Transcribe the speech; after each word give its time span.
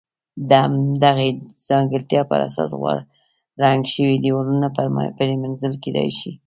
د 0.49 0.51
همدغې 0.65 1.29
ځانګړتیا 1.67 2.21
پر 2.31 2.39
اساس 2.47 2.71
غوړ 2.79 2.97
رنګ 3.63 3.81
شوي 3.93 4.15
دېوالونه 4.23 4.67
پرېمنځل 5.19 5.73
کېدای 5.83 6.09
شي. 6.19 6.31